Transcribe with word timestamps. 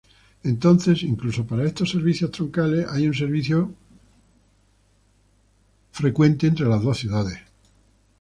Entonces, 0.43 1.03
incluso 1.03 1.45
para 1.45 1.63
estos 1.63 1.91
servicios 1.91 2.31
troncales, 2.31 2.87
hay 2.89 3.07
un 3.07 3.13
servicio 3.13 3.71
frecuente 5.91 6.47
entre 6.47 6.65
las 6.65 6.81
dos 6.81 6.97
ciudades. 6.97 7.37